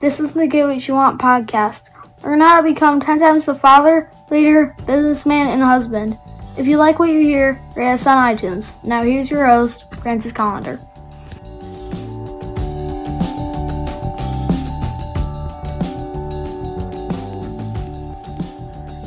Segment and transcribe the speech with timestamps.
[0.00, 1.90] This is the Get What You Want podcast.
[2.22, 6.16] Learn how to become 10 times the father, leader, businessman, and husband.
[6.56, 8.76] If you like what you hear, rate us on iTunes.
[8.84, 10.78] Now here's your host, Francis Collender.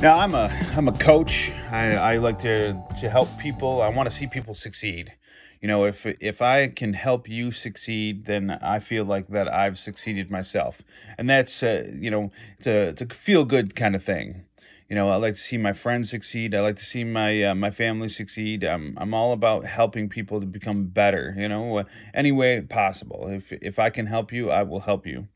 [0.02, 1.54] Now I'm a I'm a coach.
[1.72, 3.82] I, I like to to help people.
[3.82, 5.14] I want to see people succeed.
[5.62, 9.78] You know, if if I can help you succeed, then I feel like that I've
[9.78, 10.82] succeeded myself,
[11.20, 14.46] and that's uh, you know it's a it's a feel good kind of thing.
[14.90, 16.56] You know, I like to see my friends succeed.
[16.56, 18.64] I like to see my uh, my family succeed.
[18.64, 21.36] I'm I'm all about helping people to become better.
[21.38, 23.28] You know, uh, any way possible.
[23.30, 25.28] If if I can help you, I will help you.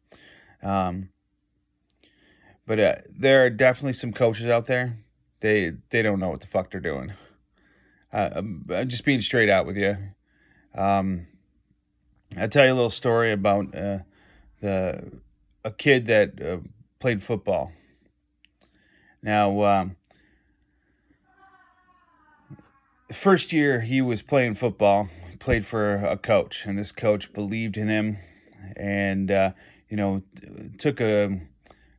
[0.64, 1.10] Um,
[2.66, 4.98] but uh, there are definitely some coaches out there.
[5.42, 7.14] They they don't know what the fuck they're doing.
[8.16, 9.98] Uh, just being straight out with you.
[10.74, 11.28] Um,
[12.38, 14.00] I'll tell you a little story about uh,
[14.62, 15.20] the
[15.66, 16.58] a kid that uh,
[17.00, 17.74] played football.
[19.22, 19.96] Now, um,
[23.10, 27.76] the first year he was playing football, played for a coach, and this coach believed
[27.76, 28.20] in him,
[28.78, 29.52] and uh,
[29.90, 30.24] you know
[30.80, 31.42] took a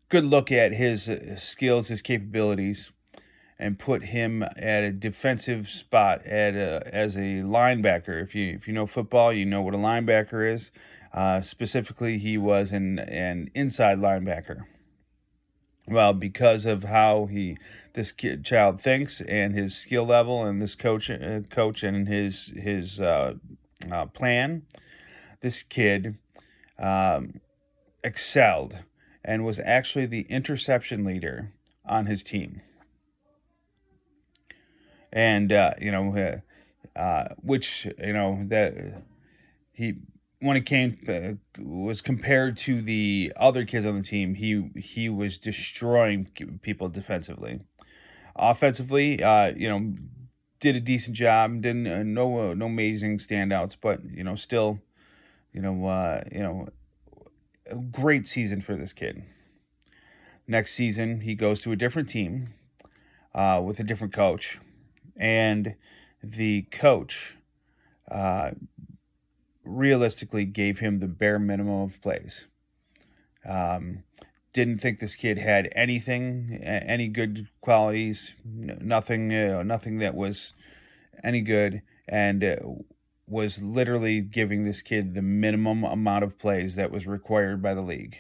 [0.09, 2.91] good look at his uh, skills, his capabilities,
[3.59, 8.23] and put him at a defensive spot at a, as a linebacker.
[8.23, 10.71] If you if you know football, you know what a linebacker is.
[11.13, 14.65] Uh, specifically, he was an an inside linebacker.
[15.89, 17.57] Well, because of how he
[17.95, 22.53] this kid, child thinks and his skill level, and this coach uh, coach and his
[22.57, 23.35] his uh,
[23.91, 24.63] uh plan,
[25.41, 26.19] this kid
[26.79, 27.41] um,
[28.05, 28.79] excelled
[29.25, 31.53] and was actually the interception leader
[31.85, 32.61] on his team.
[35.17, 36.15] And uh, you know,
[36.95, 39.03] uh, uh, which you know that
[39.73, 39.95] he
[40.41, 45.09] when it came uh, was compared to the other kids on the team, he he
[45.09, 46.27] was destroying
[46.61, 47.61] people defensively.
[48.37, 49.95] Offensively, uh, you know,
[50.61, 51.63] did a decent job.
[51.63, 54.81] Didn't uh, no no amazing standouts, but you know, still,
[55.55, 56.69] you know, you know,
[57.71, 59.23] a great season for this kid.
[60.47, 62.49] Next season, he goes to a different team
[63.35, 64.59] uh, with a different coach,
[65.17, 65.75] and
[66.23, 67.37] the coach
[68.11, 68.51] uh,
[69.65, 72.47] realistically gave him the bare minimum of plays.
[73.45, 74.03] Um,
[74.53, 80.55] didn't think this kid had anything, any good qualities, nothing, uh, nothing that was
[81.23, 82.57] any good, and uh,
[83.27, 87.83] was literally giving this kid the minimum amount of plays that was required by the
[87.83, 88.17] league.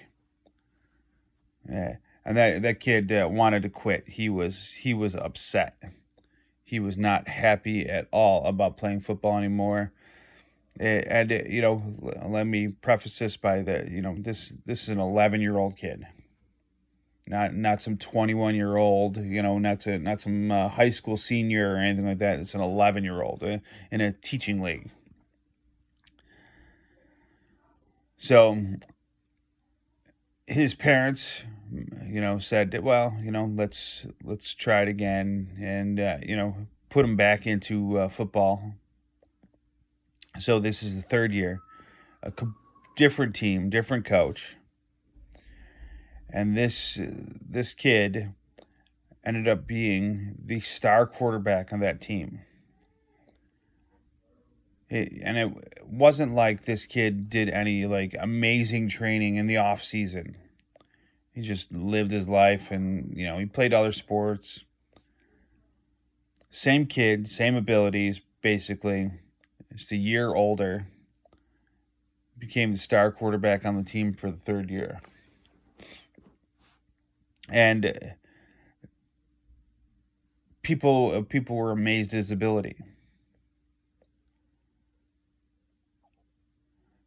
[1.69, 1.97] Yeah.
[2.25, 4.09] And that that kid uh, wanted to quit.
[4.09, 5.77] He was he was upset.
[6.66, 9.93] He was not happy at all about playing football anymore.
[10.81, 11.81] And, and you know,
[12.27, 15.77] let me preface this by the you know this this is an 11 year old
[15.77, 16.09] kid,
[17.28, 19.16] not not some 21 year old.
[19.16, 22.41] You know, not a, not some uh, high school senior or anything like that.
[22.41, 23.59] It's an 11 year old uh,
[23.93, 24.91] in a teaching league.
[28.19, 28.59] So
[30.47, 31.43] his parents,
[31.73, 36.55] you know, said, "Well, you know, let's let's try it again," and uh, you know,
[36.89, 38.75] put him back into uh, football.
[40.39, 41.61] So this is the third year,
[42.23, 42.55] a co-
[42.97, 44.57] different team, different coach,
[46.31, 46.99] and this
[47.49, 48.33] this kid
[49.25, 52.43] ended up being the star quarterback on that team.
[54.88, 59.82] It, and it wasn't like this kid did any like amazing training in the off
[59.82, 60.36] season.
[61.32, 64.62] He just lived his life and you know, he played other sports.
[66.50, 69.10] Same kid, same abilities basically.
[69.74, 70.86] Just a year older.
[72.38, 75.00] Became the star quarterback on the team for the third year.
[77.48, 77.92] And uh,
[80.62, 82.76] people uh, people were amazed at his ability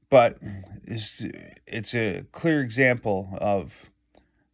[0.09, 0.37] but
[0.85, 1.23] it's,
[1.67, 3.89] it's a clear example of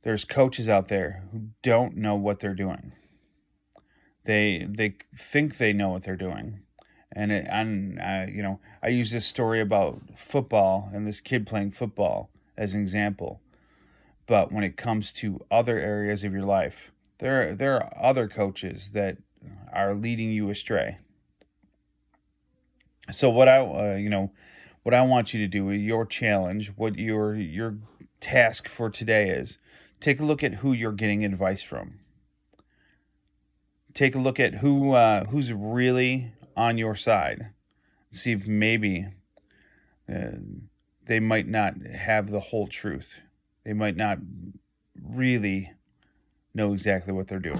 [0.03, 2.91] there's coaches out there who don't know what they're doing.
[4.25, 6.61] They they think they know what they're doing,
[7.11, 11.45] and it, and uh, you know I use this story about football and this kid
[11.45, 13.41] playing football as an example,
[14.25, 18.89] but when it comes to other areas of your life, there there are other coaches
[18.93, 19.17] that
[19.71, 20.97] are leading you astray.
[23.11, 24.31] So what I uh, you know
[24.85, 27.79] what I want you to do, your challenge, what your your
[28.19, 29.57] task for today is,
[29.99, 31.95] take a look at who you're getting advice from.
[33.95, 37.49] Take a look at who uh, who's really on your side.
[38.11, 39.07] See if maybe
[40.07, 40.37] uh,
[41.07, 43.07] they might not have the whole truth.
[43.63, 44.19] they might not
[45.03, 45.71] really
[46.53, 47.59] know exactly what they're doing.